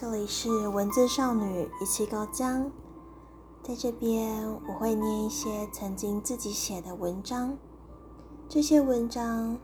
[0.00, 2.72] 这里是文字少女一气高江，
[3.62, 7.58] 在这边我会念一些曾经自己写的文章，
[8.48, 9.58] 这些文章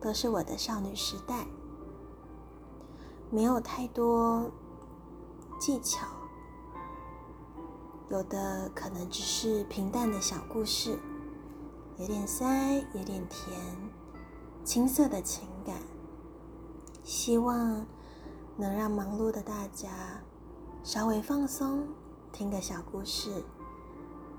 [0.00, 1.48] 都是我的少女时代，
[3.28, 4.52] 没有太多
[5.58, 6.06] 技巧，
[8.08, 10.96] 有的可能只是平淡的小故事，
[11.96, 13.60] 有点酸，有点甜，
[14.62, 15.74] 青涩的情感，
[17.02, 17.84] 希望。
[18.56, 19.88] 能让忙碌的大家
[20.84, 21.88] 稍微放松，
[22.32, 23.42] 听个小故事，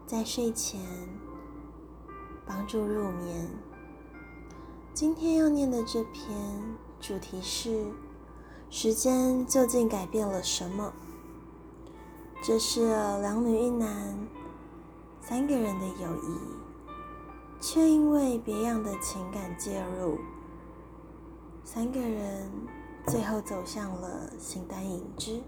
[0.06, 0.80] 在睡前
[2.46, 3.50] 帮助入眠。
[4.94, 6.38] 今天要念的这篇
[7.02, 7.88] 主题是：
[8.70, 10.94] 时间究竟改变了什么？
[12.44, 12.90] 这是
[13.22, 14.28] 两女一男
[15.20, 16.38] 三个人的友谊，
[17.60, 20.20] 却因为别样的情感介入，
[21.64, 22.52] 三个人。
[23.06, 25.42] 最后走向了形单影只，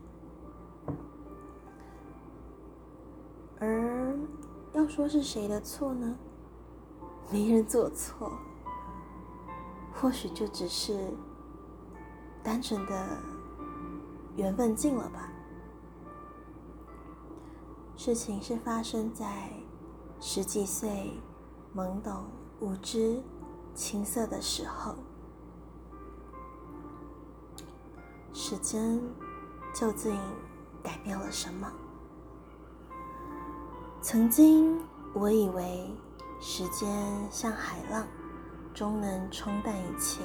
[3.60, 4.18] 而
[4.74, 6.16] 要说是谁的错呢？
[7.32, 8.32] 没人做错，
[9.94, 11.12] 或许就只是
[12.44, 13.18] 单纯的
[14.36, 15.32] 缘分尽了吧。
[17.96, 19.50] 事情是发生在
[20.20, 21.14] 十几岁、
[21.74, 22.26] 懵懂
[22.60, 23.24] 无知、
[23.74, 24.96] 青涩的时候。
[28.38, 29.02] 时间
[29.74, 30.14] 究竟
[30.84, 31.72] 改变了什么？
[34.02, 34.78] 曾经
[35.14, 35.90] 我以为
[36.42, 36.86] 时间
[37.32, 38.06] 像海浪，
[38.74, 40.20] 终能冲淡一切。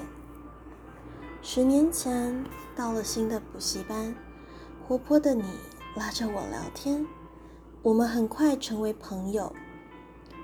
[1.41, 2.45] 十年前
[2.75, 4.13] 到了新的补习班，
[4.85, 5.45] 活泼的你
[5.95, 7.07] 拉着我聊天，
[7.81, 9.55] 我们很快成为朋友，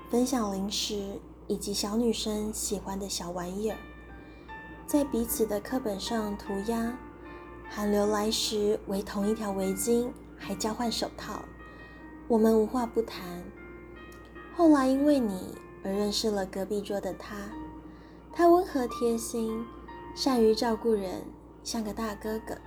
[0.09, 3.77] 分享零食以及小女生喜欢的小玩意儿，
[4.87, 6.97] 在彼此的课本上涂鸦。
[7.69, 11.43] 寒流来时，围同一条围巾，还交换手套。
[12.27, 13.43] 我们无话不谈。
[14.55, 17.35] 后来因为你而认识了隔壁桌的他，
[18.33, 19.63] 他温和贴心，
[20.15, 21.21] 善于照顾人，
[21.63, 22.57] 像个大哥哥。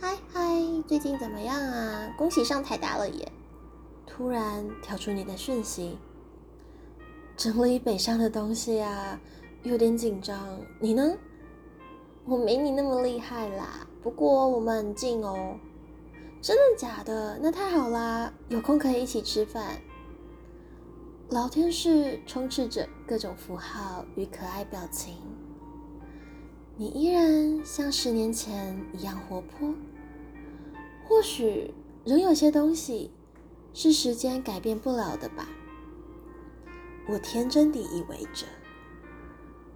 [0.00, 0.40] 嗨嗨，
[0.86, 2.14] 最近怎么样啊？
[2.16, 3.32] 恭喜上台大了耶！
[4.06, 5.98] 突然跳出你的讯息，
[7.36, 9.20] 整理北上的东西啊，
[9.62, 10.38] 有点紧张。
[10.78, 11.16] 你呢？
[12.24, 15.58] 我没你那么厉害啦，不过我们很近哦。
[16.40, 17.38] 真的假的？
[17.42, 19.80] 那太好啦，有空可以一起吃饭。
[21.30, 25.14] 聊天室充斥着各种符号与可爱表情。
[26.76, 29.74] 你依然像十年前一样活泼。
[31.06, 33.10] 或许仍有些东西
[33.74, 35.48] 是时间改变不了的吧。
[37.08, 38.46] 我天真地以为着，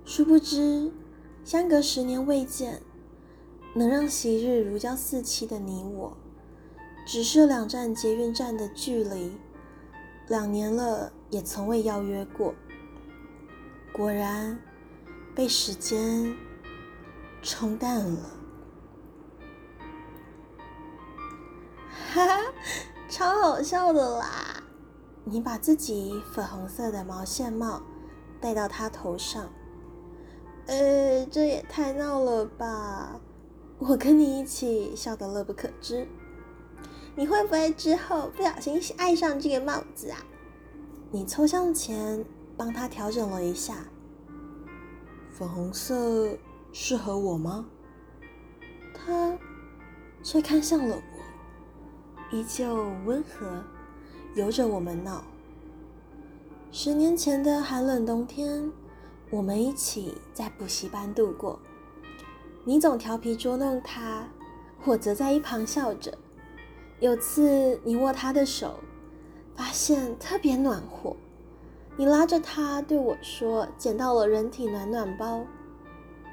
[0.04, 0.92] 殊不知。
[1.44, 2.80] 相隔十年未见，
[3.74, 6.16] 能让昔日如胶似漆的你我，
[7.06, 9.38] 只是两站捷运站的距离。
[10.26, 12.54] 两年了，也从未邀约过。
[13.92, 14.58] 果然，
[15.34, 16.34] 被时间
[17.42, 18.30] 冲淡了。
[22.14, 22.40] 哈哈，
[23.10, 24.62] 超好笑的啦！
[25.24, 27.82] 你把自己粉红色的毛线帽
[28.40, 29.52] 戴到他头上。
[30.66, 33.20] 呃，这也太闹了吧！
[33.78, 36.06] 我跟你一起笑得乐不可支。
[37.16, 40.18] 你会不会之后不小心爱上这个帽子啊？
[41.10, 42.24] 你凑向前
[42.56, 43.84] 帮他调整了一下。
[45.30, 46.36] 粉红色
[46.72, 47.66] 适合我吗？
[48.94, 49.36] 他
[50.22, 52.74] 却看向了我，依旧
[53.04, 53.62] 温和，
[54.34, 55.22] 由着我们闹。
[56.72, 58.72] 十年前的寒冷冬天。
[59.34, 61.58] 我们一起在补习班度过，
[62.62, 64.28] 你总调皮捉弄他，
[64.84, 66.16] 我则在一旁笑着。
[67.00, 68.78] 有次你握他的手，
[69.56, 71.16] 发现特别暖和，
[71.96, 75.44] 你拉着他对我说：“捡到了人体暖暖包。”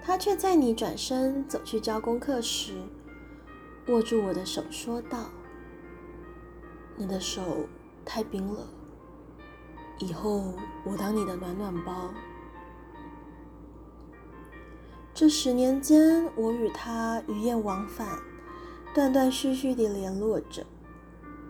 [0.05, 2.75] 他却在你转身走去交功课时，
[3.87, 5.31] 握住我的手说道
[6.95, 7.41] ：“你的手
[8.05, 8.67] 太冰了，
[9.97, 10.53] 以后
[10.85, 12.11] 我当你的暖暖包。”
[15.13, 18.17] 这十年间，我与他鱼雁往返，
[18.93, 20.65] 断断续续地联络着。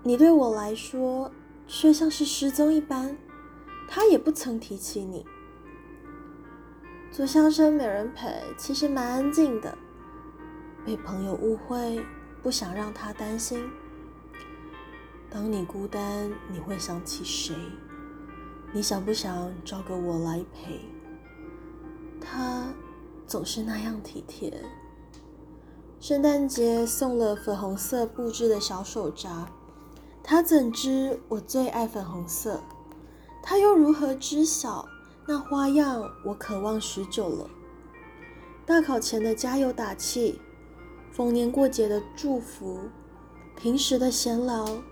[0.04, 1.32] 你对我来说，
[1.68, 3.16] 却像是失踪一般。
[3.88, 5.26] 他也不曾提起你。
[7.12, 9.78] 做相生没人陪，其实蛮安静的。
[10.84, 12.04] 被朋友误会，
[12.42, 13.70] 不想让他担心。
[15.30, 17.56] 当你孤单，你会想起谁？
[18.74, 20.80] 你想不想找个我来陪？
[22.20, 22.66] 他。
[23.32, 24.52] 总是那样体贴，
[26.02, 29.48] 圣诞节送了粉红色布置的小手札，
[30.22, 32.62] 他怎知我最爱粉红色？
[33.42, 34.86] 他又如何知晓
[35.26, 37.50] 那花样我渴望许久了？
[38.66, 40.42] 大考前的加油打气，
[41.10, 42.82] 逢年过节的祝福，
[43.56, 44.84] 平时的闲聊。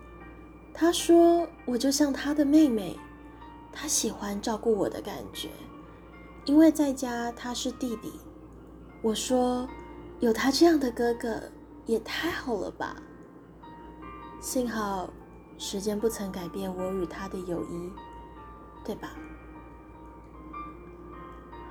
[0.74, 2.98] 他说我就像他的妹妹，
[3.74, 5.50] 他喜欢照顾我的感觉，
[6.46, 8.14] 因为在家他是弟弟。
[9.01, 9.68] 我说
[10.19, 11.42] 有他这样的哥哥
[11.86, 12.96] 也太好了吧。
[14.42, 15.10] 幸好
[15.57, 17.92] 时间不曾改变我与他的友谊。
[18.86, 19.12] 对吧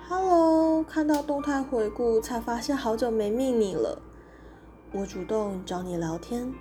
[0.08, 4.00] ？Hello，看到动态回顾才发现好久没密你了。
[4.92, 6.54] 我主动找你聊天。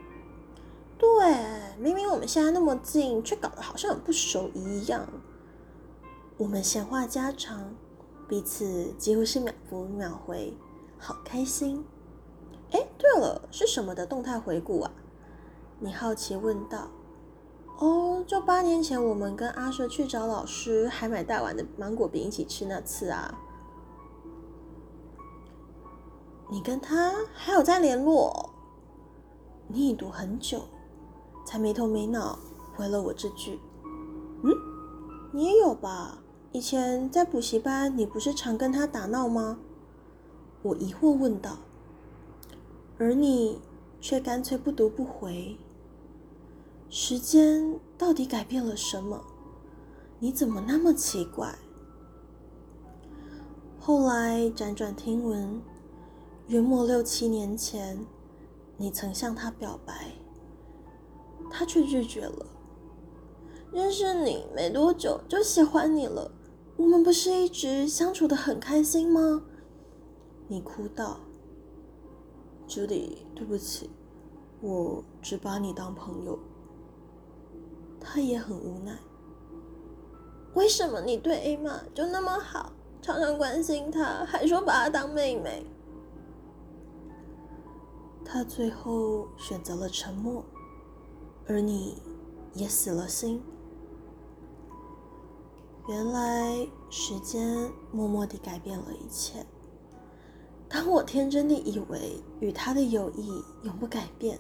[0.98, 1.36] 对，
[1.78, 5.08] 明明我们现在那么近，却搞得好像很不熟一样。
[6.38, 7.76] 我们闲话家常，
[8.28, 10.54] 彼此几乎是秒读秒回，
[11.00, 11.86] 好开心。
[12.72, 14.92] 哎，对了，是什么的动态回顾啊？
[15.80, 16.90] 你好奇问道。
[17.80, 23.40] 哦，就八年前我们跟阿蛇去找老师，还买大碗的芒果饼一起吃那次啊。
[26.50, 28.50] 你跟他还有在联络？
[29.70, 30.64] 你已读很久，
[31.46, 32.38] 才没头没脑
[32.76, 33.60] 回了我这句。
[34.44, 34.52] 嗯，
[35.32, 36.18] 你也有吧？
[36.54, 39.60] 以前在补习班，你不是常跟他打闹吗？
[40.64, 41.58] 我疑惑问道。
[42.98, 43.62] 而你
[44.02, 45.58] 却干脆不读不回。
[46.90, 49.24] 时间到底改变了什么？
[50.20, 51.54] 你怎么那么奇怪？
[53.80, 55.62] 后来辗转听闻，
[56.48, 58.00] 约莫六七年前，
[58.78, 60.14] 你曾向他表白，
[61.52, 62.48] 他却拒绝了。
[63.72, 66.32] 认识你没多久就喜欢你了，
[66.78, 69.42] 我们不是一直相处的很开心吗？
[70.48, 71.20] 你哭道
[72.68, 73.90] ：“朱迪，对不起，
[74.62, 76.38] 我只把你当朋友。”
[78.00, 78.98] 他也很无奈。
[80.54, 82.72] 为什么你对艾玛就那么好，
[83.02, 85.66] 常常关心她，还说把她当妹妹？
[88.24, 90.44] 他最后选择了沉默，
[91.48, 91.98] 而你
[92.54, 93.42] 也死了心。
[95.88, 99.46] 原来时间默默地改变了一切。
[100.70, 104.40] 当我天真的以为与他的友谊永不改变，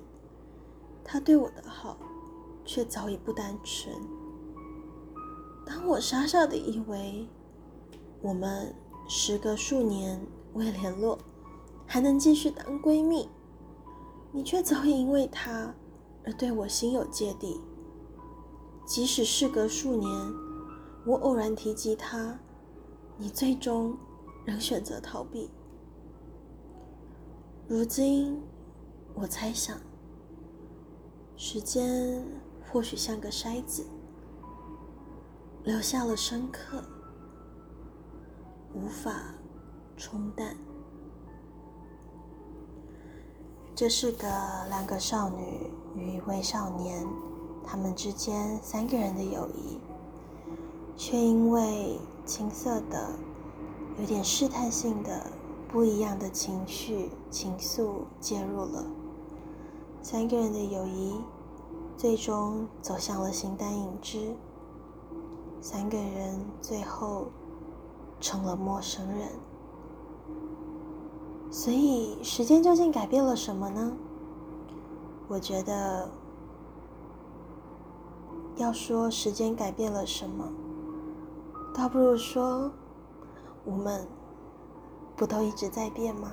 [1.04, 1.98] 他对我的好。
[2.70, 3.96] 却早已不单纯。
[5.66, 7.26] 当我傻傻的以为
[8.22, 8.76] 我们
[9.08, 10.20] 时隔数年
[10.54, 11.18] 未联络，
[11.86, 13.30] 还能继续当闺蜜，
[14.34, 15.74] 你却早已因为他
[16.26, 17.62] 而对我心有芥蒂。
[18.86, 20.12] 即使事隔数年，
[21.08, 22.38] 我偶然提及他，
[23.18, 23.98] 你最终
[24.46, 25.50] 仍选择逃避。
[27.66, 28.42] 如今，
[29.16, 29.78] 我猜想，
[31.36, 32.24] 时间。
[32.70, 33.88] 或许像个筛子，
[35.64, 36.84] 留下了深刻，
[38.74, 39.34] 无法
[39.96, 40.58] 冲淡。
[43.74, 44.28] 这是个
[44.68, 47.08] 两个少女与一位少年，
[47.66, 49.80] 他们之间三个人的友谊，
[50.98, 53.12] 却因为青涩的、
[54.00, 55.28] 有点试探性的
[55.70, 58.84] 不一样的情绪情愫介入了
[60.02, 61.22] 三个人的友谊。
[61.96, 64.36] 最终走向了形单影只，
[65.60, 67.26] 三个人最后
[68.22, 69.30] 成了陌生人。
[71.50, 73.94] 所以，时间究竟改变了什么呢？
[75.28, 76.08] 我觉得，
[78.58, 80.54] 要说时间改变了什么，
[81.78, 82.72] 倒不如说，
[83.64, 84.08] 我们
[85.16, 86.32] 不都一直在变吗？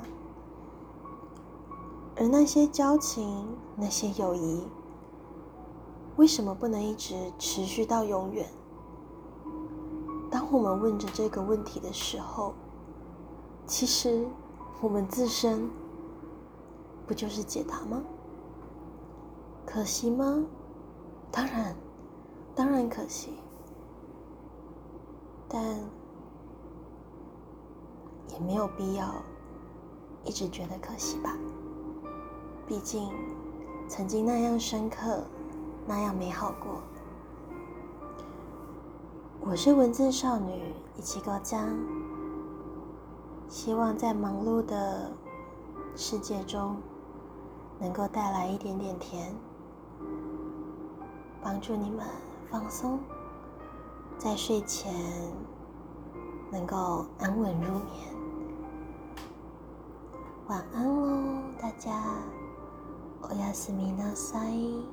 [2.17, 3.47] 而那些交情，
[3.77, 4.67] 那些友谊。
[6.17, 8.49] 为什么不能一直持续到永远？
[10.31, 12.55] 当我们问着这个问题的时候，
[13.67, 14.27] 其实
[14.81, 15.69] 我们自身
[17.07, 18.03] 不就是解答吗？
[19.67, 20.43] 可惜吗？
[21.31, 21.77] 当然，
[22.55, 23.35] 当然可惜。
[25.55, 25.63] 但
[28.33, 29.15] 也没有必要
[30.25, 31.39] 一直觉得可惜吧。
[32.67, 33.09] 毕竟
[33.89, 35.23] 曾经那样深刻。
[35.87, 36.81] 那样美好过。
[39.39, 41.69] 我是文字少女一起高江，
[43.51, 45.13] 希望在忙碌的
[45.95, 46.77] 世界中，
[47.79, 49.35] 能够带来一点点甜，
[51.43, 52.07] 帮助你们
[52.51, 52.99] 放松，
[54.18, 54.94] 在睡前
[56.52, 58.14] 能够安稳入眠。
[60.48, 61.92] 晚安喽，大 家，
[63.22, 64.93] おやすみなさい。